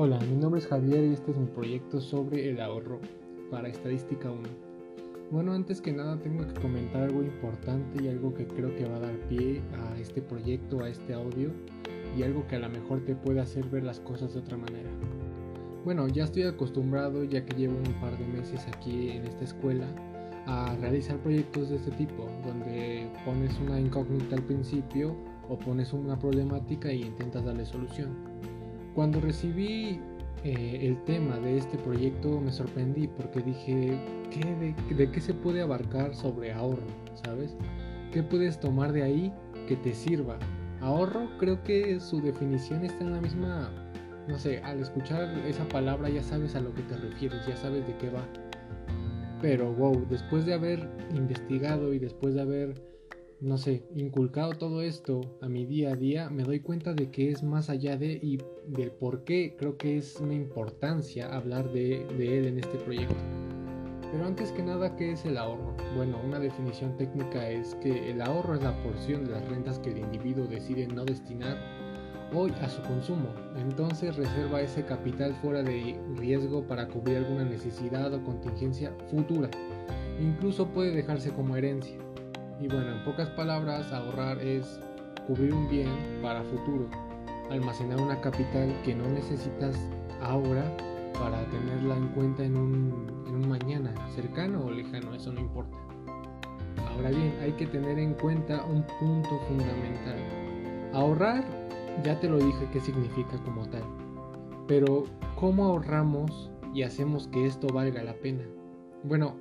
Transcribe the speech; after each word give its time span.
Hola, 0.00 0.20
mi 0.30 0.36
nombre 0.36 0.60
es 0.60 0.68
Javier 0.68 1.06
y 1.06 1.14
este 1.14 1.32
es 1.32 1.36
mi 1.36 1.46
proyecto 1.46 2.00
sobre 2.00 2.48
el 2.48 2.60
ahorro 2.60 3.00
para 3.50 3.66
Estadística 3.66 4.30
1. 4.30 4.42
Bueno, 5.32 5.52
antes 5.52 5.80
que 5.80 5.92
nada 5.92 6.16
tengo 6.20 6.46
que 6.46 6.60
comentar 6.60 7.02
algo 7.02 7.20
importante 7.20 8.04
y 8.04 8.06
algo 8.06 8.32
que 8.32 8.46
creo 8.46 8.72
que 8.76 8.88
va 8.88 8.94
a 8.94 9.00
dar 9.00 9.16
pie 9.28 9.60
a 9.76 9.98
este 9.98 10.22
proyecto, 10.22 10.84
a 10.84 10.88
este 10.88 11.14
audio 11.14 11.50
y 12.16 12.22
algo 12.22 12.46
que 12.46 12.54
a 12.54 12.60
lo 12.60 12.68
mejor 12.68 13.04
te 13.06 13.16
puede 13.16 13.40
hacer 13.40 13.64
ver 13.70 13.82
las 13.82 13.98
cosas 13.98 14.34
de 14.34 14.38
otra 14.38 14.56
manera. 14.56 14.88
Bueno, 15.84 16.06
ya 16.06 16.22
estoy 16.22 16.44
acostumbrado, 16.44 17.24
ya 17.24 17.44
que 17.44 17.56
llevo 17.56 17.76
un 17.78 18.00
par 18.00 18.16
de 18.16 18.26
meses 18.28 18.68
aquí 18.68 19.10
en 19.10 19.24
esta 19.24 19.42
escuela, 19.42 19.88
a 20.46 20.76
realizar 20.76 21.16
proyectos 21.16 21.70
de 21.70 21.76
este 21.76 21.90
tipo, 21.90 22.30
donde 22.46 23.10
pones 23.24 23.58
una 23.58 23.80
incógnita 23.80 24.36
al 24.36 24.44
principio 24.44 25.16
o 25.48 25.58
pones 25.58 25.92
una 25.92 26.16
problemática 26.16 26.92
y 26.92 27.02
intentas 27.02 27.44
darle 27.44 27.66
solución. 27.66 28.57
Cuando 28.98 29.20
recibí 29.20 30.00
eh, 30.42 30.78
el 30.82 31.00
tema 31.04 31.38
de 31.38 31.58
este 31.58 31.78
proyecto 31.78 32.40
me 32.40 32.50
sorprendí 32.50 33.06
porque 33.06 33.38
dije, 33.38 33.96
¿qué, 34.28 34.74
de, 34.96 35.10
qué 35.12 35.20
se 35.20 35.34
puede 35.34 35.60
abarcar 35.60 36.16
sobre 36.16 36.52
ahorro? 36.52 36.82
¿Sabes? 37.24 37.56
¿Qué 38.12 38.24
puedes 38.24 38.58
tomar 38.58 38.90
de 38.90 39.04
ahí 39.04 39.32
que 39.68 39.76
te 39.76 39.94
sirva? 39.94 40.36
Ahorro 40.80 41.28
creo 41.38 41.62
que 41.62 42.00
su 42.00 42.20
definición 42.20 42.84
está 42.84 43.04
en 43.04 43.12
la 43.12 43.20
misma, 43.20 43.70
no 44.26 44.36
sé, 44.36 44.58
al 44.64 44.80
escuchar 44.80 45.32
esa 45.46 45.68
palabra 45.68 46.08
ya 46.08 46.24
sabes 46.24 46.56
a 46.56 46.60
lo 46.60 46.74
que 46.74 46.82
te 46.82 46.96
refieres, 46.96 47.46
ya 47.46 47.56
sabes 47.56 47.86
de 47.86 47.96
qué 47.98 48.10
va. 48.10 48.26
Pero 49.40 49.72
wow, 49.74 50.08
después 50.10 50.44
de 50.44 50.54
haber 50.54 50.90
investigado 51.14 51.94
y 51.94 52.00
después 52.00 52.34
de 52.34 52.40
haber, 52.40 52.82
no 53.40 53.56
sé, 53.56 53.84
inculcado 53.94 54.52
todo 54.54 54.82
esto 54.82 55.20
a 55.40 55.48
mi 55.48 55.64
día 55.64 55.92
a 55.92 55.96
día, 55.96 56.28
me 56.28 56.42
doy 56.42 56.60
cuenta 56.60 56.92
de 56.92 57.10
que 57.10 57.30
es 57.30 57.42
más 57.44 57.70
allá 57.70 57.96
de 57.96 58.18
y 58.20 58.38
del 58.66 58.90
por 58.90 59.22
qué 59.22 59.54
creo 59.56 59.76
que 59.76 59.96
es 59.96 60.18
una 60.20 60.34
importancia 60.34 61.32
hablar 61.34 61.70
de, 61.72 62.04
de 62.18 62.38
él 62.38 62.46
en 62.46 62.58
este 62.58 62.78
proyecto. 62.78 63.14
Pero 64.10 64.26
antes 64.26 64.50
que 64.52 64.62
nada, 64.62 64.96
¿qué 64.96 65.12
es 65.12 65.24
el 65.24 65.36
ahorro? 65.36 65.76
Bueno, 65.94 66.18
una 66.24 66.40
definición 66.40 66.96
técnica 66.96 67.48
es 67.48 67.74
que 67.76 68.10
el 68.10 68.22
ahorro 68.22 68.54
es 68.54 68.62
la 68.62 68.82
porción 68.82 69.24
de 69.24 69.32
las 69.32 69.48
rentas 69.48 69.78
que 69.78 69.90
el 69.90 69.98
individuo 69.98 70.46
decide 70.46 70.88
no 70.88 71.04
destinar 71.04 71.58
hoy 72.34 72.52
a 72.62 72.68
su 72.68 72.82
consumo. 72.82 73.28
Entonces 73.56 74.16
reserva 74.16 74.62
ese 74.62 74.84
capital 74.84 75.34
fuera 75.42 75.62
de 75.62 75.96
riesgo 76.16 76.66
para 76.66 76.88
cubrir 76.88 77.18
alguna 77.18 77.44
necesidad 77.44 78.12
o 78.12 78.24
contingencia 78.24 78.92
futura. 79.10 79.50
Incluso 80.20 80.66
puede 80.68 80.90
dejarse 80.90 81.30
como 81.30 81.56
herencia. 81.56 81.96
Y 82.60 82.66
bueno, 82.66 82.90
en 82.90 83.04
pocas 83.04 83.28
palabras, 83.30 83.92
ahorrar 83.92 84.38
es 84.38 84.80
cubrir 85.26 85.54
un 85.54 85.68
bien 85.68 85.88
para 86.22 86.42
futuro. 86.42 86.88
Almacenar 87.50 88.00
una 88.00 88.20
capital 88.20 88.74
que 88.84 88.94
no 88.94 89.08
necesitas 89.08 89.76
ahora 90.20 90.64
para 91.14 91.44
tenerla 91.50 91.96
en 91.96 92.08
cuenta 92.08 92.44
en 92.44 92.56
un, 92.56 93.48
mañana, 93.48 93.94
cercano 94.14 94.64
o 94.64 94.70
lejano, 94.70 95.14
eso 95.14 95.32
no 95.32 95.40
importa. 95.40 95.76
Ahora 96.90 97.10
bien, 97.10 97.32
hay 97.40 97.52
que 97.52 97.66
tener 97.66 97.98
en 97.98 98.14
cuenta 98.14 98.64
un 98.64 98.82
punto 98.98 99.38
fundamental. 99.46 100.18
Ahorrar 100.92 101.44
ya 102.02 102.18
te 102.18 102.28
lo 102.28 102.38
dije 102.38 102.68
qué 102.72 102.80
significa 102.80 103.36
como 103.44 103.68
tal. 103.68 103.84
Pero, 104.66 105.04
¿cómo 105.36 105.66
ahorramos 105.66 106.50
y 106.74 106.82
hacemos 106.82 107.28
que 107.28 107.46
esto 107.46 107.68
valga 107.68 108.02
la 108.02 108.14
pena? 108.14 108.44
Bueno, 109.04 109.36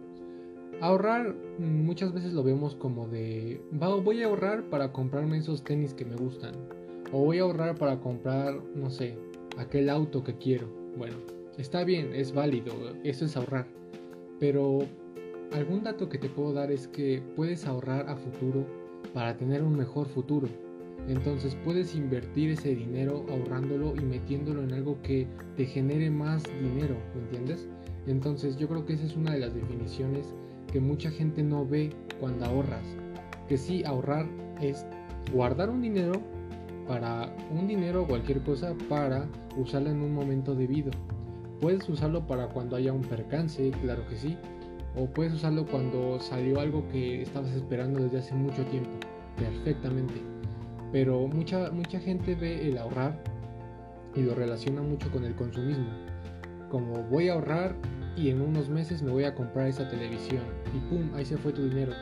ahorrar 0.81 1.36
muchas 1.59 2.14
veces 2.14 2.33
lo 2.33 2.44
vemos 2.44 2.75
como 2.75 3.08
de, 3.08 3.61
voy 3.72 4.22
a 4.22 4.28
ahorrar 4.28 4.64
para 4.70 4.92
comprarme 4.92 5.38
esos 5.38 5.64
tenis 5.64 5.94
que 5.94 6.06
me 6.06 6.16
gustan. 6.16 6.53
O 7.11 7.23
voy 7.23 7.39
a 7.39 7.44
ahorrar 7.44 7.75
para 7.75 8.00
comprar, 8.00 8.61
no 8.75 8.89
sé, 8.89 9.17
aquel 9.58 9.89
auto 9.89 10.23
que 10.23 10.38
quiero. 10.38 10.67
Bueno, 10.98 11.16
está 11.58 11.83
bien, 11.83 12.14
es 12.14 12.33
válido, 12.33 12.73
eso 13.03 13.25
es 13.25 13.38
ahorrar. 13.38 13.67
Pero 14.39 14.80
algún 15.54 15.83
dato 15.83 16.10
que 16.10 16.17
te 16.17 16.30
puedo 16.30 16.54
dar 16.54 16.71
es 16.71 16.87
que 16.87 17.23
puedes 17.36 17.66
ahorrar 17.66 18.10
a 18.10 18.17
futuro 18.17 18.66
para 19.14 19.37
tener 19.37 19.64
un 19.64 19.77
mejor 19.77 20.08
futuro. 20.08 20.48
Entonces 21.08 21.55
puedes 21.64 21.95
invertir 21.95 22.52
ese 22.52 22.76
dinero 22.76 23.26
ahorrándolo 23.30 23.95
y 23.95 24.02
metiéndolo 24.02 24.64
en 24.64 24.73
algo 24.73 25.02
que 25.04 25.26
te 25.55 25.66
genere 25.66 26.10
más 26.10 26.43
dinero, 26.61 26.98
¿me 27.16 27.21
entiendes? 27.21 27.70
Entonces 28.08 28.58
yo 28.58 28.67
creo 28.67 28.86
que 28.86 28.93
esa 28.93 29.05
es 29.05 29.16
una 29.16 29.33
de 29.33 29.39
las 29.39 29.54
definiciones 29.54 30.33
que 30.72 30.80
mucha 30.80 31.10
gente 31.11 31.44
no 31.44 31.66
ve 31.66 31.92
cuando 32.20 32.45
ahorras. 32.45 32.83
Que 33.48 33.58
sí, 33.58 33.83
ahorrar 33.86 34.28
es 34.61 34.86
guardar 35.33 35.70
un 35.70 35.82
dinero 35.82 36.22
para 36.88 37.30
un 37.52 37.67
dinero 37.67 38.04
o 38.04 38.08
cualquier 38.08 38.42
cosa 38.42 38.73
para 38.89 39.28
usarlo 39.58 39.89
en 39.89 40.02
un 40.02 40.14
momento 40.14 40.55
debido. 40.55 40.92
Puedes 41.60 41.88
usarlo 41.89 42.26
para 42.26 42.48
cuando 42.48 42.76
haya 42.76 42.94
un 42.94 43.02
percance, 43.02 43.72
claro 43.82 44.08
que 44.08 44.16
sí. 44.16 44.38
O 44.95 45.05
puedes 45.05 45.33
usarlo 45.33 45.66
cuando 45.66 46.20
salió 46.20 46.60
algo 46.60 46.88
que 46.89 47.22
estabas 47.22 47.52
esperando 47.52 48.02
desde 48.02 48.20
hace 48.20 48.34
mucho 48.36 48.64
tiempo, 48.66 48.92
perfectamente. 49.38 50.16
Pero 50.92 51.28
mucha, 51.28 51.70
mucha 51.72 51.99
gente 51.99 52.36
ve 52.36 52.67
el 52.67 52.78
ahorrar 52.78 53.22
y 54.16 54.22
lo 54.22 54.34
relaciona 54.34 54.82
mucho 54.82 55.11
con 55.11 55.23
el 55.26 55.36
consumismo. 55.36 55.89
Como 56.70 57.04
voy 57.04 57.30
a 57.30 57.34
ahorrar 57.34 57.76
y 58.17 58.30
en 58.30 58.42
unos 58.42 58.67
meses 58.70 59.02
me 59.02 59.11
voy 59.11 59.23
a 59.26 59.36
comprar 59.36 59.67
esa 59.67 59.88
televisión 59.88 60.42
y 60.76 60.80
pum, 60.89 61.14
ahí 61.14 61.26
se 61.26 61.38
fue 61.38 61.54
tu 61.54 61.64
dinero. 61.70 61.94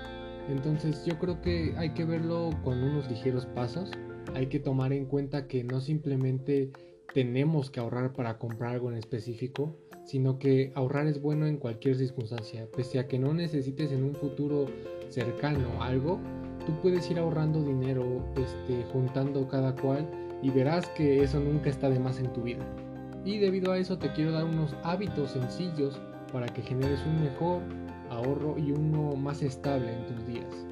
Entonces 0.49 1.03
yo 1.05 1.19
creo 1.19 1.41
que 1.41 1.73
hay 1.77 1.89
que 1.89 2.05
verlo 2.05 2.51
con 2.63 2.81
unos 2.81 3.09
ligeros 3.09 3.45
pasos. 3.47 3.91
Hay 4.33 4.47
que 4.47 4.59
tomar 4.59 4.93
en 4.93 5.05
cuenta 5.05 5.47
que 5.47 5.63
no 5.63 5.81
simplemente 5.81 6.71
tenemos 7.13 7.69
que 7.69 7.79
ahorrar 7.79 8.13
para 8.13 8.37
comprar 8.37 8.73
algo 8.73 8.91
en 8.91 8.97
específico, 8.97 9.75
sino 10.05 10.37
que 10.39 10.71
ahorrar 10.75 11.07
es 11.07 11.21
bueno 11.21 11.47
en 11.47 11.57
cualquier 11.57 11.95
circunstancia. 11.95 12.67
Pese 12.75 12.99
a 12.99 13.07
que 13.07 13.19
no 13.19 13.33
necesites 13.33 13.91
en 13.91 14.03
un 14.03 14.15
futuro 14.15 14.67
cercano 15.09 15.81
algo, 15.81 16.19
tú 16.65 16.73
puedes 16.81 17.09
ir 17.09 17.19
ahorrando 17.19 17.63
dinero, 17.63 18.23
este, 18.35 18.83
juntando 18.91 19.47
cada 19.47 19.75
cual 19.75 20.07
y 20.41 20.49
verás 20.49 20.87
que 20.89 21.23
eso 21.23 21.39
nunca 21.39 21.69
está 21.69 21.89
de 21.89 21.99
más 21.99 22.19
en 22.19 22.31
tu 22.33 22.43
vida. 22.43 22.65
Y 23.25 23.39
debido 23.39 23.71
a 23.71 23.79
eso 23.79 23.97
te 23.97 24.13
quiero 24.13 24.31
dar 24.31 24.45
unos 24.45 24.75
hábitos 24.83 25.31
sencillos 25.31 25.99
para 26.31 26.45
que 26.45 26.61
generes 26.61 26.99
un 27.07 27.23
mejor 27.23 27.63
ahorro 28.11 28.55
y 28.57 28.71
uno 28.71 29.15
más 29.15 29.41
estable 29.41 29.91
en 29.91 30.05
tus 30.05 30.27
días. 30.27 30.65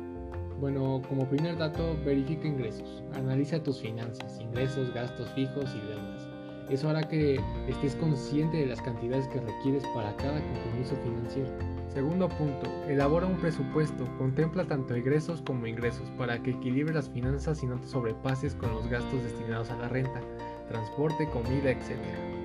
Bueno, 0.59 1.02
como 1.09 1.28
primer 1.28 1.58
dato, 1.58 1.97
verifica 2.06 2.47
ingresos. 2.47 3.03
Analiza 3.16 3.62
tus 3.62 3.81
finanzas, 3.81 4.40
ingresos, 4.40 4.94
gastos 4.94 5.28
fijos 5.30 5.66
y 5.75 5.88
deudas. 5.88 6.28
Eso 6.69 6.90
hará 6.90 7.02
que 7.03 7.40
estés 7.68 7.96
consciente 7.96 8.58
de 8.58 8.68
las 8.68 8.81
cantidades 8.81 9.28
que 9.30 9.42
requieres 9.42 9.84
para 9.94 10.16
cada 10.16 10.40
compromiso 10.40 10.96
financiero. 11.03 11.50
Segundo 11.90 12.30
punto, 12.30 12.72
elabora 12.88 13.25
un 13.25 13.38
presupuesto, 13.38 14.08
contempla 14.18 14.63
tanto 14.66 14.96
egresos 14.96 15.42
como 15.42 15.68
ingresos 15.68 16.09
para 16.18 16.42
que 16.42 16.52
equilibre 16.52 16.94
las 16.94 17.09
finanzas 17.09 17.62
y 17.63 17.68
no 17.68 17.80
te 17.80 17.88
sobrepases 17.88 18.56
con 18.56 18.72
los 18.74 18.88
gastos 18.88 19.24
destinados 19.24 19.69
a 19.72 19.78
la 19.78 19.90
renta, 19.90 20.22
transporte, 20.69 21.30
comida, 21.30 21.72
etc. 21.72 22.43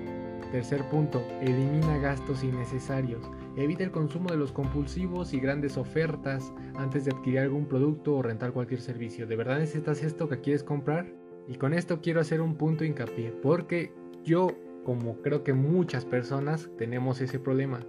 Tercer 0.51 0.83
punto, 0.89 1.21
elimina 1.41 1.97
gastos 1.99 2.43
innecesarios. 2.43 3.29
Evita 3.55 3.83
el 3.83 3.91
consumo 3.91 4.29
de 4.29 4.37
los 4.37 4.51
compulsivos 4.51 5.33
y 5.33 5.39
grandes 5.39 5.77
ofertas 5.77 6.51
antes 6.75 7.05
de 7.05 7.11
adquirir 7.11 7.39
algún 7.39 7.65
producto 7.65 8.15
o 8.15 8.21
rentar 8.21 8.51
cualquier 8.51 8.81
servicio. 8.81 9.27
¿De 9.27 9.35
verdad 9.35 9.59
necesitas 9.59 10.03
esto 10.03 10.27
que 10.27 10.41
quieres 10.41 10.63
comprar? 10.63 11.13
Y 11.47 11.55
con 11.55 11.73
esto 11.73 12.01
quiero 12.01 12.19
hacer 12.19 12.41
un 12.41 12.55
punto 12.55 12.83
hincapié, 12.83 13.31
porque 13.31 13.93
yo, 14.23 14.47
como 14.85 15.21
creo 15.21 15.43
que 15.43 15.53
muchas 15.53 16.05
personas, 16.05 16.69
tenemos 16.77 17.21
ese 17.21 17.39
problema 17.39 17.79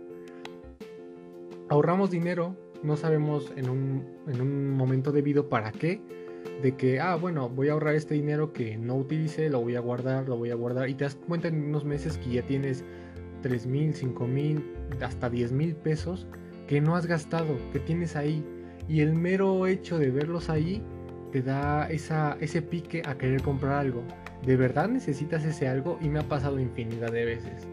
ahorramos 1.70 2.10
dinero, 2.10 2.56
no 2.82 2.96
sabemos 2.96 3.50
en 3.56 3.70
un, 3.70 4.04
en 4.26 4.40
un 4.42 4.70
momento 4.72 5.12
debido 5.12 5.48
para 5.48 5.72
qué, 5.72 6.02
de 6.62 6.76
que, 6.76 7.00
ah, 7.00 7.16
bueno, 7.16 7.48
voy 7.48 7.68
a 7.68 7.72
ahorrar 7.72 7.94
este 7.94 8.14
dinero 8.14 8.52
que 8.52 8.76
no 8.76 8.96
utilice, 8.96 9.48
lo 9.48 9.60
voy 9.60 9.76
a 9.76 9.80
guardar, 9.80 10.28
lo 10.28 10.36
voy 10.36 10.50
a 10.50 10.54
guardar, 10.54 10.88
y 10.88 10.94
te 10.94 11.04
das 11.04 11.14
cuenta 11.14 11.48
en 11.48 11.62
unos 11.64 11.84
meses 11.84 12.18
que 12.18 12.30
ya 12.30 12.42
tienes 12.42 12.84
3 13.42 13.66
mil, 13.66 13.94
5 13.94 14.26
mil, 14.26 14.64
hasta 15.00 15.30
10 15.30 15.52
mil 15.52 15.74
pesos 15.74 16.26
que 16.66 16.80
no 16.80 16.96
has 16.96 17.06
gastado, 17.06 17.56
que 17.72 17.80
tienes 17.80 18.14
ahí, 18.16 18.44
y 18.88 19.00
el 19.00 19.14
mero 19.14 19.66
hecho 19.66 19.98
de 19.98 20.10
verlos 20.10 20.50
ahí 20.50 20.82
te 21.32 21.42
da 21.42 21.88
esa, 21.90 22.36
ese 22.40 22.60
pique 22.60 23.02
a 23.06 23.16
querer 23.16 23.42
comprar 23.42 23.74
algo. 23.74 24.02
¿De 24.44 24.56
verdad 24.56 24.88
necesitas 24.88 25.44
ese 25.44 25.68
algo? 25.68 25.98
Y 26.00 26.08
me 26.08 26.20
ha 26.20 26.28
pasado 26.28 26.58
infinidad 26.58 27.12
de 27.12 27.24
veces. 27.24 27.68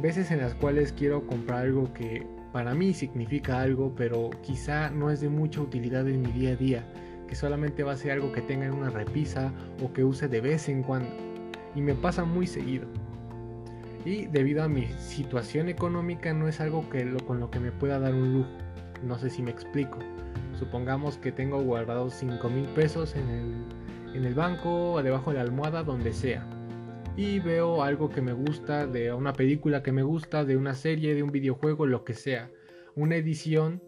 Veces 0.00 0.30
en 0.30 0.38
las 0.38 0.54
cuales 0.54 0.92
quiero 0.92 1.26
comprar 1.26 1.66
algo 1.66 1.92
que 1.92 2.26
para 2.52 2.74
mí 2.74 2.94
significa 2.94 3.60
algo, 3.60 3.92
pero 3.96 4.30
quizá 4.42 4.90
no 4.90 5.10
es 5.10 5.20
de 5.20 5.28
mucha 5.28 5.60
utilidad 5.60 6.08
en 6.08 6.22
mi 6.22 6.32
día 6.32 6.52
a 6.52 6.56
día, 6.56 6.92
que 7.28 7.36
solamente 7.36 7.84
va 7.84 7.92
a 7.92 7.96
ser 7.96 8.12
algo 8.12 8.32
que 8.32 8.42
tenga 8.42 8.66
en 8.66 8.74
una 8.74 8.90
repisa 8.90 9.52
o 9.82 9.92
que 9.92 10.02
use 10.02 10.26
de 10.26 10.40
vez 10.40 10.68
en 10.68 10.82
cuando. 10.82 11.10
Y 11.74 11.82
me 11.82 11.94
pasa 11.94 12.24
muy 12.24 12.46
seguido. 12.46 12.88
Y 14.04 14.26
debido 14.26 14.62
a 14.62 14.68
mi 14.68 14.86
situación 14.98 15.68
económica 15.68 16.32
no 16.32 16.48
es 16.48 16.60
algo 16.60 16.84
con 17.26 17.40
lo 17.40 17.50
que 17.50 17.60
me 17.60 17.70
pueda 17.70 17.98
dar 18.00 18.14
un 18.14 18.32
lujo. 18.32 18.50
No 19.04 19.18
sé 19.18 19.30
si 19.30 19.42
me 19.42 19.50
explico. 19.50 19.98
Supongamos 20.58 21.18
que 21.18 21.30
tengo 21.30 21.62
guardados 21.62 22.14
5 22.14 22.48
mil 22.48 22.66
pesos 22.70 23.14
en 23.14 23.28
el, 23.28 24.16
en 24.16 24.24
el 24.24 24.34
banco 24.34 24.92
o 24.92 25.02
debajo 25.02 25.30
de 25.30 25.36
la 25.36 25.42
almohada, 25.42 25.82
donde 25.82 26.12
sea. 26.12 26.46
y 27.16 27.40
veo 27.40 27.82
algo 27.82 28.10
que 28.10 28.22
me 28.22 28.32
gusta, 28.32 28.86
de 28.86 29.12
una 29.12 29.32
película 29.32 29.82
que 29.82 29.92
me 29.92 30.02
gusta, 30.04 30.44
de 30.44 30.56
una 30.56 30.74
serie, 30.74 31.14
de 31.14 31.22
un 31.22 31.32
videojuego, 31.32 31.84
lo 31.84 32.04
que 32.04 32.14
sea. 32.14 32.50
Una 32.94 33.16
edición, 33.16 33.82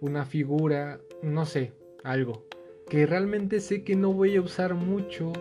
una 0.00 0.24
figura, 0.24 1.00
no 1.22 1.44
sé, 1.44 1.72
algo. 2.04 2.47
Que 2.88 3.06
realmente 3.06 3.60
sé 3.60 3.82
que 3.82 3.96
no 3.96 4.12
voy 4.12 4.36
a 4.36 4.40
usar 4.40 4.74
mucho, 4.74 5.32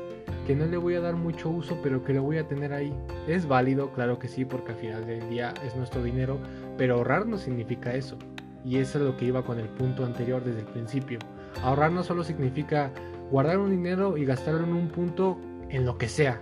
que 0.45 0.55
no 0.55 0.65
le 0.65 0.77
voy 0.77 0.95
a 0.95 1.01
dar 1.01 1.15
mucho 1.15 1.49
uso, 1.49 1.79
pero 1.81 2.03
que 2.03 2.13
lo 2.13 2.23
voy 2.23 2.37
a 2.37 2.47
tener 2.47 2.73
ahí. 2.73 2.93
Es 3.27 3.47
válido, 3.47 3.91
claro 3.93 4.19
que 4.19 4.27
sí, 4.27 4.45
porque 4.45 4.73
al 4.73 4.77
final 4.77 5.07
del 5.07 5.29
día 5.29 5.53
es 5.65 5.75
nuestro 5.75 6.03
dinero, 6.03 6.39
pero 6.77 6.95
ahorrar 6.95 7.25
no 7.25 7.37
significa 7.37 7.93
eso. 7.93 8.17
Y 8.65 8.77
eso 8.77 8.99
es 8.99 9.05
lo 9.05 9.15
que 9.15 9.25
iba 9.25 9.43
con 9.43 9.59
el 9.59 9.69
punto 9.69 10.05
anterior 10.05 10.43
desde 10.43 10.59
el 10.59 10.67
principio. 10.67 11.19
Ahorrar 11.63 11.91
no 11.91 12.03
solo 12.03 12.23
significa 12.23 12.91
guardar 13.31 13.59
un 13.59 13.71
dinero 13.71 14.17
y 14.17 14.25
gastarlo 14.25 14.63
en 14.63 14.73
un 14.73 14.89
punto 14.89 15.39
en 15.69 15.85
lo 15.85 15.97
que 15.97 16.09
sea, 16.09 16.41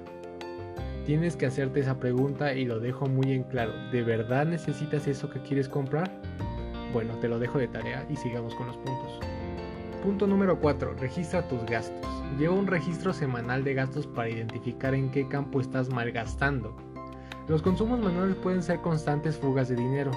Tienes 1.06 1.36
que 1.36 1.46
hacerte 1.46 1.82
esa 1.82 2.00
pregunta 2.00 2.56
y 2.56 2.66
lo 2.66 2.80
dejo 2.80 3.06
muy 3.06 3.32
en 3.32 3.44
claro. 3.44 3.74
¿De 3.92 4.02
verdad 4.02 4.48
necesitas 4.48 5.06
eso 5.06 5.30
que 5.30 5.40
quieres 5.40 5.70
comprar? 5.70 6.12
Bueno, 6.94 7.14
te 7.20 7.28
lo 7.28 7.38
dejo 7.38 7.60
de 7.60 7.68
tarea 7.68 8.08
y 8.10 8.16
sigamos 8.16 8.56
con 8.56 8.66
los 8.66 8.78
puntos. 8.78 9.20
Punto 10.06 10.28
número 10.28 10.60
4. 10.60 10.94
Registra 11.00 11.48
tus 11.48 11.66
gastos. 11.66 12.08
Lleva 12.38 12.54
un 12.54 12.68
registro 12.68 13.12
semanal 13.12 13.64
de 13.64 13.74
gastos 13.74 14.06
para 14.06 14.30
identificar 14.30 14.94
en 14.94 15.10
qué 15.10 15.28
campo 15.28 15.60
estás 15.60 15.90
malgastando. 15.90 16.78
Los 17.48 17.64
consumos 17.64 18.00
manuales 18.00 18.36
pueden 18.36 18.62
ser 18.62 18.82
constantes 18.82 19.36
fugas 19.36 19.68
de 19.68 19.76
dinero. 19.76 20.12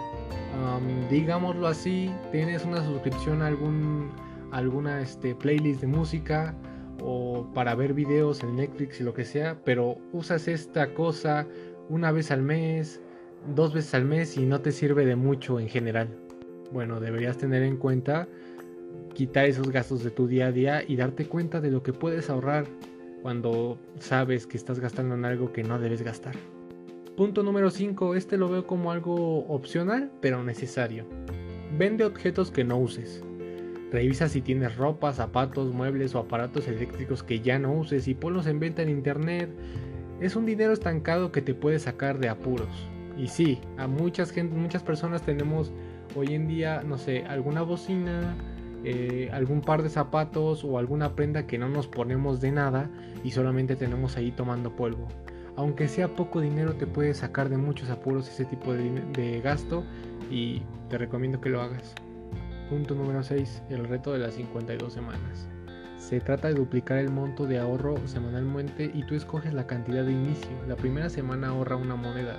digámoslo 1.09 1.67
así, 1.67 2.11
tienes 2.31 2.67
una 2.67 2.85
suscripción 2.85 3.41
a 3.41 3.47
algún, 3.47 4.11
alguna 4.53 5.01
este, 5.01 5.35
playlist 5.35 5.81
de 5.81 5.87
música, 5.87 6.55
o 7.03 7.51
para 7.55 7.75
ver 7.75 7.95
videos 7.95 8.43
en 8.43 8.57
Netflix 8.57 9.01
y 9.01 9.05
lo 9.05 9.15
que 9.15 9.25
sea, 9.25 9.57
pero 9.65 9.97
usas 10.13 10.49
esta 10.49 10.93
cosa 10.93 11.47
una 11.89 12.13
vez 12.13 12.31
al 12.31 12.43
mes, 12.43 13.01
dos 13.55 13.73
veces 13.73 13.95
al 13.95 14.05
mes 14.05 14.37
y 14.37 14.45
no 14.45 14.61
te 14.61 14.71
sirve 14.71 15.07
de 15.07 15.17
mucho 15.17 15.59
en 15.59 15.71
general. 15.71 16.15
Bueno, 16.73 17.01
deberías 17.01 17.39
tener 17.39 17.63
en 17.63 17.79
cuenta 17.79 18.29
quitar 19.19 19.47
esos 19.47 19.73
gastos 19.73 20.05
de 20.05 20.13
tu 20.13 20.29
día 20.29 20.47
a 20.47 20.53
día 20.53 20.85
y 20.87 20.95
darte 20.95 21.27
cuenta 21.27 21.61
de 21.61 21.73
lo 21.73 21.83
que 21.83 21.93
puedes 21.93 22.31
ahorrar 22.31 22.67
cuando 23.21 23.77
sabes 23.99 24.47
que 24.47 24.57
estás 24.57 24.79
gastando 24.79 25.17
en 25.17 25.25
algo 25.25 25.53
que 25.53 25.65
no 25.65 25.81
debes 25.81 26.03
gastar. 26.03 26.37
Punto 27.17 27.43
número 27.43 27.69
5, 27.73 28.15
este 28.15 28.37
lo 28.37 28.49
veo 28.49 28.65
como 28.65 28.93
algo 28.93 29.41
opcional 29.49 30.13
pero 30.21 30.45
necesario. 30.45 31.05
Vende 31.77 32.05
objetos 32.05 32.53
que 32.53 32.63
no 32.63 32.79
uses. 32.79 33.21
Revisa 33.91 34.29
si 34.29 34.41
tienes 34.41 34.77
ropa, 34.77 35.13
zapatos, 35.13 35.75
muebles 35.75 36.15
o 36.15 36.21
aparatos 36.21 36.69
eléctricos 36.69 37.25
que 37.25 37.41
ya 37.41 37.59
no 37.59 37.73
uses 37.73 38.07
y 38.07 38.15
ponlos 38.15 38.47
en 38.47 38.61
venta 38.61 38.83
en 38.83 38.89
internet. 38.89 39.51
Es 40.21 40.37
un 40.37 40.47
dinero 40.47 40.73
estancado 40.73 41.33
que 41.33 41.43
te 41.43 41.55
puede 41.55 41.81
sacar 41.81 42.21
de 42.21 42.29
apuros. 42.29 42.87
Y 43.17 43.27
sí, 43.27 43.59
a 43.79 43.89
muchas, 43.89 44.31
gente, 44.31 44.55
muchas 44.55 44.85
personas 44.85 45.23
tenemos 45.23 45.73
hoy 46.15 46.35
en 46.35 46.47
día, 46.47 46.85
no 46.87 46.99
sé, 46.99 47.25
alguna 47.25 47.63
bocina, 47.63 48.37
eh, 48.85 49.31
algún 49.33 49.61
par 49.61 49.83
de 49.83 49.89
zapatos 49.89 50.65
o 50.65 50.79
alguna 50.79 51.15
prenda 51.15 51.47
que 51.47 51.59
no 51.59 51.69
nos 51.69 51.87
ponemos 51.87 52.41
de 52.41 52.53
nada 52.53 52.91
y 53.25 53.31
solamente 53.31 53.77
tenemos 53.77 54.17
ahí 54.17 54.31
tomando 54.31 54.75
polvo. 54.77 55.09
Aunque 55.57 55.89
sea 55.89 56.15
poco 56.15 56.41
dinero 56.41 56.75
te 56.75 56.87
puede 56.87 57.15
sacar 57.15 57.49
de 57.49 57.57
muchos 57.57 57.91
apuros 57.91 58.29
ese 58.29 58.45
tipo 58.45 58.73
de 58.73 59.41
gasto 59.43 59.85
y 60.31 60.63
te 60.89 60.99
recomiendo 60.99 61.41
que 61.41 61.49
lo 61.49 61.61
hagas. 61.61 61.95
Punto 62.69 62.95
número 62.95 63.23
6. 63.23 63.63
El 63.71 63.89
reto 63.89 64.13
de 64.13 64.19
las 64.19 64.35
52 64.35 64.93
semanas. 64.93 65.49
Se 65.97 66.21
trata 66.21 66.49
de 66.49 66.55
duplicar 66.55 66.99
el 66.99 67.11
monto 67.11 67.47
de 67.47 67.59
ahorro 67.59 67.97
semanalmente 68.07 68.91
y 68.95 69.05
tú 69.05 69.15
escoges 69.15 69.53
la 69.53 69.67
cantidad 69.67 70.05
de 70.05 70.13
inicio. 70.13 70.51
La 70.67 70.77
primera 70.77 71.09
semana 71.09 71.49
ahorra 71.49 71.77
una 71.77 71.97
moneda, 71.97 72.37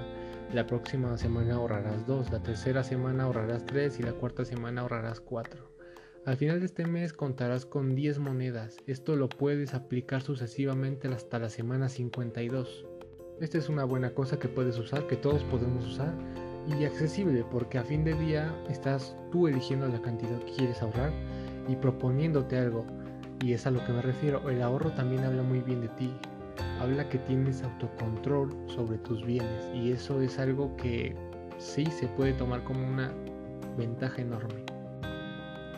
la 0.53 0.65
próxima 0.65 1.17
semana 1.17 1.55
ahorrarás 1.55 2.07
dos, 2.07 2.31
la 2.31 2.39
tercera 2.41 2.83
semana 2.83 3.23
ahorrarás 3.23 3.65
tres 3.65 3.99
y 3.99 4.03
la 4.03 4.13
cuarta 4.13 4.45
semana 4.45 4.81
ahorrarás 4.81 5.19
cuatro. 5.19 5.68
Al 6.29 6.37
final 6.37 6.59
de 6.59 6.67
este 6.67 6.85
mes 6.85 7.11
contarás 7.11 7.65
con 7.65 7.95
10 7.95 8.19
monedas. 8.19 8.77
Esto 8.85 9.15
lo 9.15 9.29
puedes 9.29 9.73
aplicar 9.73 10.21
sucesivamente 10.21 11.07
hasta 11.07 11.39
la 11.39 11.49
semana 11.49 11.89
52. 11.89 12.85
Esta 13.41 13.57
es 13.57 13.67
una 13.67 13.83
buena 13.83 14.13
cosa 14.13 14.37
que 14.37 14.47
puedes 14.47 14.77
usar, 14.77 15.07
que 15.07 15.15
todos 15.15 15.43
podemos 15.45 15.87
usar 15.87 16.13
y 16.67 16.85
accesible 16.85 17.43
porque 17.49 17.79
a 17.79 17.83
fin 17.83 18.03
de 18.03 18.13
día 18.13 18.55
estás 18.69 19.17
tú 19.31 19.47
eligiendo 19.47 19.87
la 19.87 20.03
cantidad 20.03 20.37
que 20.43 20.53
quieres 20.53 20.83
ahorrar 20.83 21.11
y 21.67 21.75
proponiéndote 21.75 22.59
algo. 22.59 22.85
Y 23.43 23.53
es 23.53 23.65
a 23.65 23.71
lo 23.71 23.83
que 23.83 23.93
me 23.93 24.03
refiero. 24.03 24.47
El 24.51 24.61
ahorro 24.61 24.91
también 24.91 25.23
habla 25.23 25.41
muy 25.41 25.61
bien 25.61 25.81
de 25.81 25.89
ti. 25.89 26.13
Habla 26.79 27.09
que 27.09 27.17
tienes 27.17 27.63
autocontrol 27.63 28.55
sobre 28.67 28.99
tus 28.99 29.25
bienes 29.25 29.65
y 29.73 29.93
eso 29.93 30.21
es 30.21 30.37
algo 30.37 30.77
que 30.77 31.15
sí 31.57 31.87
se 31.87 32.05
puede 32.05 32.33
tomar 32.33 32.63
como 32.65 32.87
una 32.87 33.11
ventaja 33.79 34.21
enorme. 34.21 34.78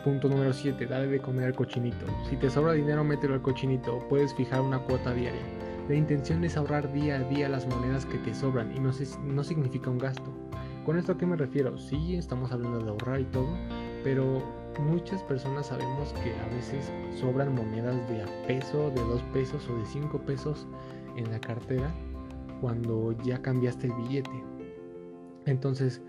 Punto 0.04 0.28
número 0.28 0.52
7. 0.52 0.86
Dale 0.86 1.06
de 1.06 1.20
comer 1.20 1.46
al 1.46 1.54
cochinito. 1.54 2.06
Si 2.28 2.36
te 2.36 2.50
sobra 2.50 2.72
dinero, 2.72 3.04
mételo 3.04 3.34
al 3.34 3.42
cochinito. 3.42 4.00
Puedes 4.08 4.34
fijar 4.34 4.60
una 4.60 4.80
cuota 4.80 5.14
diaria. 5.14 5.40
La 5.88 5.94
intención 5.94 6.42
es 6.42 6.56
ahorrar 6.56 6.92
día 6.92 7.16
a 7.16 7.24
día 7.28 7.48
las 7.48 7.66
monedas 7.68 8.04
que 8.06 8.18
te 8.18 8.34
sobran 8.34 8.74
y 8.74 8.80
no, 8.80 8.90
no 9.24 9.44
significa 9.44 9.90
un 9.90 9.98
gasto. 9.98 10.32
¿Con 10.84 10.98
esto 10.98 11.12
a 11.12 11.18
qué 11.18 11.26
me 11.26 11.36
refiero? 11.36 11.78
Sí, 11.78 12.16
estamos 12.16 12.50
hablando 12.50 12.80
de 12.80 12.90
ahorrar 12.90 13.20
y 13.20 13.24
todo, 13.26 13.56
pero 14.02 14.42
muchas 14.80 15.22
personas 15.22 15.66
sabemos 15.66 16.12
que 16.14 16.34
a 16.34 16.54
veces 16.54 16.90
sobran 17.20 17.54
monedas 17.54 17.96
de 18.08 18.22
a 18.22 18.46
peso, 18.48 18.90
de 18.90 19.00
dos 19.02 19.22
pesos 19.32 19.68
o 19.68 19.76
de 19.76 19.86
cinco 19.86 20.18
pesos 20.18 20.66
en 21.16 21.30
la 21.30 21.40
cartera 21.40 21.94
cuando 22.60 23.12
ya 23.22 23.40
cambiaste 23.40 23.86
el 23.86 23.92
billete. 23.92 24.44
Entonces, 25.46 26.02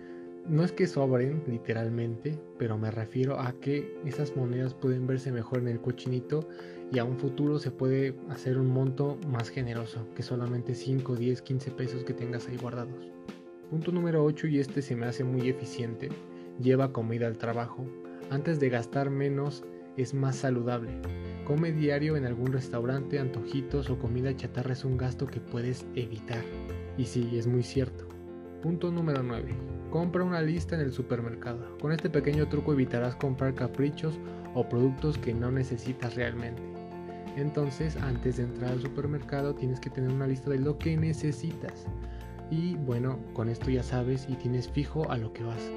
no 0.48 0.64
es 0.64 0.72
que 0.72 0.88
sobren 0.88 1.44
literalmente, 1.48 2.38
pero 2.58 2.78
me 2.78 2.92
refiero 2.92 3.40
a 3.40 3.54
que 3.54 3.98
esas 4.06 4.36
monedas 4.36 4.74
pueden 4.74 5.08
verse 5.08 5.32
mejor 5.32 5.60
en 5.60 5.70
el 5.70 5.80
cochinito 5.80 6.48
y 6.92 7.00
a 7.00 7.06
un 7.06 7.18
futuro 7.18 7.60
se 7.60 7.72
puede 7.72 8.16
hacer 8.30 8.58
un 8.58 8.70
monto 8.70 9.18
más 9.28 9.50
generoso 9.50 10.06
que 10.16 10.22
solamente 10.22 10.76
5, 10.76 11.16
10, 11.16 11.42
15 11.42 11.72
pesos 11.72 12.04
que 12.04 12.14
tengas 12.14 12.48
ahí 12.48 12.58
guardados. 12.58 13.12
Punto 13.70 13.92
número 13.92 14.24
8 14.24 14.48
y 14.48 14.60
este 14.60 14.82
se 14.82 14.96
me 14.96 15.06
hace 15.06 15.24
muy 15.24 15.50
eficiente. 15.50 16.10
Lleva 16.62 16.92
comida 16.92 17.28
al 17.28 17.38
trabajo. 17.38 17.86
Antes 18.30 18.60
de 18.60 18.70
gastar 18.70 19.10
menos 19.10 19.64
es 19.98 20.14
más 20.14 20.36
saludable. 20.36 20.92
Come 21.46 21.72
diario 21.72 22.16
en 22.16 22.26
algún 22.26 22.52
restaurante, 22.52 23.18
antojitos 23.18 23.90
o 23.90 23.98
comida 23.98 24.36
chatarra 24.36 24.74
es 24.74 24.86
un 24.86 24.98
gasto 24.98 25.26
que 25.26 25.40
puedes 25.40 25.86
evitar. 25.96 26.44
Y 26.98 27.06
sí, 27.06 27.32
es 27.34 27.48
muy 27.48 27.64
cierto. 27.64 28.08
Punto 28.62 28.92
número 28.92 29.24
9. 29.24 29.83
Compra 29.94 30.24
una 30.24 30.42
lista 30.42 30.74
en 30.74 30.82
el 30.82 30.92
supermercado. 30.92 31.78
Con 31.80 31.92
este 31.92 32.10
pequeño 32.10 32.48
truco 32.48 32.74
evitarás 32.74 33.16
comprar 33.16 33.54
caprichos 33.54 34.18
o 34.56 34.68
productos 34.68 35.20
que 35.20 35.36
no 35.36 35.52
necesitas 35.52 36.16
realmente. 36.16 36.64
Entonces, 37.38 37.96
antes 37.98 38.38
de 38.38 38.46
entrar 38.46 38.72
al 38.72 38.82
supermercado, 38.82 39.54
tienes 39.54 39.80
que 39.80 39.92
tener 39.92 40.10
una 40.10 40.26
lista 40.26 40.50
de 40.50 40.58
lo 40.58 40.80
que 40.80 40.98
necesitas. 40.98 41.86
Y 42.50 42.74
bueno, 42.74 43.20
con 43.34 43.50
esto 43.50 43.70
ya 43.70 43.84
sabes 43.84 44.26
y 44.28 44.34
tienes 44.34 44.68
fijo 44.68 45.12
a 45.12 45.18
lo 45.18 45.32
que 45.32 45.44
vas. 45.44 45.72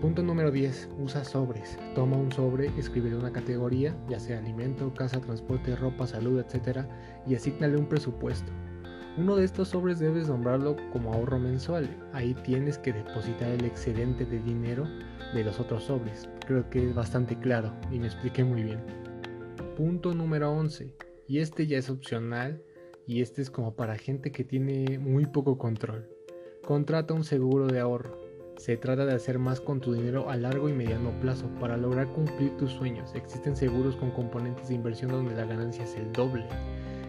Punto 0.00 0.22
número 0.22 0.52
10. 0.52 0.90
Usa 1.00 1.24
sobres. 1.24 1.76
Toma 1.96 2.16
un 2.16 2.30
sobre, 2.30 2.68
escribe 2.78 3.16
una 3.16 3.32
categoría, 3.32 3.96
ya 4.08 4.20
sea 4.20 4.38
alimento, 4.38 4.94
casa, 4.94 5.20
transporte, 5.20 5.74
ropa, 5.74 6.06
salud, 6.06 6.38
etc. 6.38 6.86
y 7.26 7.34
asignale 7.34 7.78
un 7.78 7.88
presupuesto. 7.88 8.52
Uno 9.16 9.36
de 9.36 9.44
estos 9.44 9.68
sobres 9.68 10.00
debes 10.00 10.28
nombrarlo 10.28 10.74
como 10.92 11.12
ahorro 11.12 11.38
mensual. 11.38 11.88
Ahí 12.12 12.34
tienes 12.42 12.78
que 12.78 12.92
depositar 12.92 13.48
el 13.48 13.64
excedente 13.64 14.24
de 14.24 14.40
dinero 14.40 14.88
de 15.32 15.44
los 15.44 15.60
otros 15.60 15.84
sobres. 15.84 16.28
Creo 16.46 16.68
que 16.68 16.88
es 16.88 16.94
bastante 16.96 17.38
claro 17.38 17.72
y 17.92 18.00
me 18.00 18.06
expliqué 18.06 18.42
muy 18.42 18.64
bien. 18.64 18.80
Punto 19.76 20.14
número 20.14 20.50
11. 20.50 20.92
Y 21.28 21.38
este 21.38 21.68
ya 21.68 21.78
es 21.78 21.90
opcional 21.90 22.60
y 23.06 23.22
este 23.22 23.40
es 23.40 23.52
como 23.52 23.76
para 23.76 23.96
gente 23.96 24.32
que 24.32 24.42
tiene 24.42 24.98
muy 24.98 25.26
poco 25.26 25.58
control. 25.58 26.08
Contrata 26.66 27.14
un 27.14 27.22
seguro 27.22 27.68
de 27.68 27.78
ahorro. 27.78 28.18
Se 28.56 28.76
trata 28.76 29.06
de 29.06 29.14
hacer 29.14 29.38
más 29.38 29.60
con 29.60 29.80
tu 29.80 29.92
dinero 29.92 30.28
a 30.28 30.36
largo 30.36 30.68
y 30.68 30.72
mediano 30.72 31.12
plazo 31.20 31.48
para 31.60 31.76
lograr 31.76 32.12
cumplir 32.12 32.56
tus 32.56 32.72
sueños. 32.72 33.14
Existen 33.14 33.54
seguros 33.54 33.94
con 33.94 34.10
componentes 34.10 34.68
de 34.68 34.74
inversión 34.74 35.12
donde 35.12 35.36
la 35.36 35.44
ganancia 35.44 35.84
es 35.84 35.94
el 35.94 36.12
doble. 36.12 36.46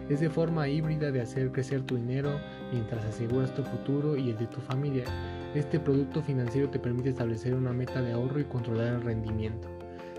Es 0.08 0.20
de 0.20 0.30
forma 0.30 0.68
híbrida 0.68 1.10
de 1.10 1.20
hacer 1.20 1.50
crecer 1.50 1.82
tu 1.82 1.96
dinero 1.96 2.38
mientras 2.72 3.04
aseguras 3.04 3.52
tu 3.54 3.64
futuro 3.64 4.16
y 4.16 4.30
el 4.30 4.38
de 4.38 4.46
tu 4.46 4.60
familia. 4.60 5.04
Este 5.54 5.80
producto 5.80 6.22
financiero 6.22 6.70
te 6.70 6.78
permite 6.78 7.08
establecer 7.08 7.54
una 7.54 7.72
meta 7.72 8.00
de 8.00 8.12
ahorro 8.12 8.38
y 8.38 8.44
controlar 8.44 8.94
el 8.94 9.02
rendimiento. 9.02 9.68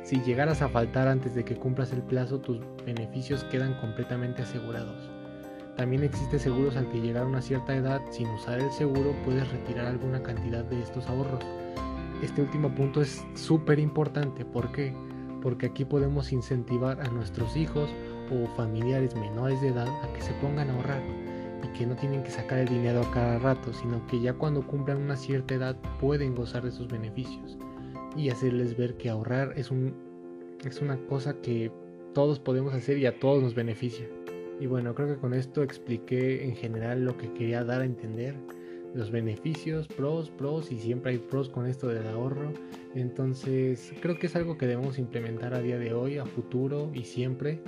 Si 0.04 0.22
llegaras 0.22 0.62
a 0.62 0.70
faltar 0.70 1.08
antes 1.08 1.36
de 1.36 1.46
que 1.46 1.56
cumplas 1.56 1.94
el 1.94 2.02
plazo, 2.02 2.40
tus 2.40 2.60
beneficios 2.86 3.46
quedan 3.46 3.80
completamente 3.80 4.42
asegurados. 4.42 5.10
También 5.78 6.04
existe 6.04 6.40
seguros 6.40 6.76
al 6.76 6.90
que 6.90 7.00
llegar 7.00 7.24
a 7.24 7.28
una 7.28 7.42
cierta 7.42 7.76
edad, 7.76 8.02
sin 8.10 8.28
usar 8.30 8.60
el 8.60 8.72
seguro 8.72 9.14
puedes 9.24 9.50
retirar 9.52 9.86
alguna 9.86 10.22
cantidad 10.24 10.66
de 10.66 10.82
estos 10.82 11.08
ahorros. 11.08 11.44
Este 12.24 12.42
último 12.42 12.74
punto 12.74 13.02
es 13.02 13.24
súper 13.36 13.80
importante, 13.80 14.44
¿por 14.44 14.72
qué? 14.72 14.94
Porque 15.42 15.68
aquí 15.68 15.86
podemos 15.86 16.32
incentivar 16.32 17.00
a 17.00 17.10
nuestros 17.10 17.56
hijos 17.56 17.90
o 18.32 18.48
familiares 18.56 19.16
menores 19.16 19.62
de 19.62 19.70
edad 19.70 19.88
a 19.88 20.14
que 20.14 20.22
se 20.22 20.34
pongan 20.34 20.70
a 20.70 20.74
ahorrar. 20.74 21.02
y 21.64 21.78
que 21.78 21.88
no 21.88 21.96
tienen 21.96 22.24
que 22.24 22.30
sacar 22.30 22.60
el 22.60 22.68
dinero 22.68 23.02
a 23.02 23.12
cada 23.12 23.40
rato, 23.40 23.74
sino 23.74 24.06
que 24.08 24.22
ya 24.22 24.34
cuando 24.34 24.66
cumplan 24.66 25.02
una 25.02 25.16
cierta 25.16 25.56
edad 25.56 25.76
pueden 26.00 26.36
gozar 26.36 26.64
de 26.64 26.72
sus 26.72 26.88
beneficios 26.88 27.58
y 28.16 28.30
hacerles 28.30 28.78
ver 28.78 28.96
que 28.98 29.10
ahorrar 29.10 29.54
es, 29.56 29.72
un, 29.72 29.94
es 30.66 30.82
una 30.82 30.98
cosa 31.08 31.40
que 31.42 31.72
todos 32.14 32.40
podemos 32.40 32.74
hacer 32.74 32.98
y 32.98 33.06
a 33.06 33.20
todos 33.20 33.44
nos 33.44 33.56
beneficia. 33.56 34.08
Y 34.60 34.66
bueno, 34.66 34.96
creo 34.96 35.08
que 35.08 35.18
con 35.18 35.34
esto 35.34 35.62
expliqué 35.62 36.44
en 36.44 36.56
general 36.56 37.06
lo 37.06 37.16
que 37.16 37.32
quería 37.34 37.64
dar 37.64 37.82
a 37.82 37.86
entender, 37.86 38.34
los 38.96 39.12
beneficios, 39.12 39.88
pros, 39.88 40.32
pros, 40.32 40.72
y 40.72 40.80
siempre 40.80 41.12
hay 41.12 41.18
pros 41.20 41.50
con 41.50 41.68
esto 41.68 41.88
del 41.88 42.08
ahorro. 42.08 42.52
Entonces 42.96 43.94
creo 44.02 44.18
que 44.18 44.26
es 44.26 44.36
algo 44.36 44.58
que 44.58 44.66
debemos 44.66 44.98
implementar 44.98 45.54
a 45.54 45.62
día 45.62 45.78
de 45.78 45.94
hoy, 45.94 46.18
a 46.18 46.26
futuro 46.26 46.90
y 46.94 47.04
siempre. 47.04 47.62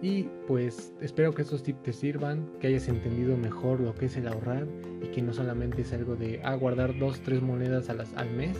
Y 0.00 0.24
pues 0.46 0.92
espero 1.00 1.32
que 1.32 1.42
estos 1.42 1.62
tips 1.62 1.82
te 1.82 1.92
sirvan, 1.92 2.46
que 2.60 2.68
hayas 2.68 2.88
entendido 2.88 3.36
mejor 3.36 3.80
lo 3.80 3.94
que 3.94 4.06
es 4.06 4.16
el 4.16 4.28
ahorrar 4.28 4.66
y 5.02 5.08
que 5.08 5.22
no 5.22 5.32
solamente 5.32 5.82
es 5.82 5.92
algo 5.92 6.14
de 6.14 6.40
ah, 6.44 6.54
guardar 6.54 6.96
dos, 6.98 7.20
tres 7.20 7.42
monedas 7.42 7.90
al 7.90 8.30
mes. 8.30 8.56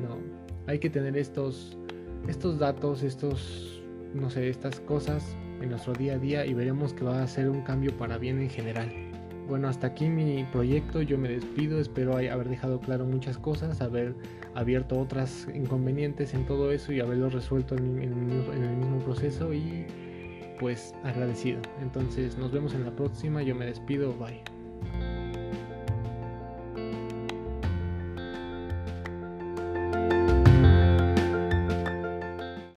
No, 0.00 0.18
hay 0.66 0.78
que 0.78 0.88
tener 0.88 1.16
estos, 1.16 1.76
estos 2.28 2.60
datos, 2.60 3.02
estos, 3.02 3.82
no 4.14 4.30
sé, 4.30 4.48
estas 4.48 4.78
cosas 4.80 5.36
en 5.60 5.70
nuestro 5.70 5.92
día 5.94 6.14
a 6.14 6.18
día 6.18 6.46
y 6.46 6.54
veremos 6.54 6.92
que 6.92 7.04
va 7.04 7.22
a 7.22 7.26
ser 7.26 7.48
un 7.50 7.62
cambio 7.62 7.96
para 7.96 8.16
bien 8.18 8.40
en 8.40 8.50
general. 8.50 8.88
Bueno, 9.48 9.68
hasta 9.68 9.88
aquí 9.88 10.08
mi 10.08 10.44
proyecto, 10.52 11.02
yo 11.02 11.18
me 11.18 11.28
despido, 11.28 11.80
espero 11.80 12.16
haber 12.16 12.48
dejado 12.48 12.80
claro 12.80 13.06
muchas 13.06 13.38
cosas, 13.38 13.80
haber 13.80 14.14
abierto 14.54 14.98
otras 14.98 15.46
inconvenientes 15.54 16.34
en 16.34 16.46
todo 16.46 16.72
eso 16.72 16.92
y 16.92 17.00
haberlo 17.00 17.28
resuelto 17.28 17.76
en, 17.76 18.02
en 18.02 18.62
el 18.64 18.76
mismo 18.76 18.98
proceso 18.98 19.52
y 19.54 19.86
pues 20.58 20.94
agradecido. 21.04 21.60
Entonces 21.80 22.36
nos 22.38 22.52
vemos 22.52 22.74
en 22.74 22.84
la 22.84 22.90
próxima, 22.90 23.42
yo 23.42 23.54
me 23.54 23.66
despido, 23.66 24.12
bye. 24.14 24.55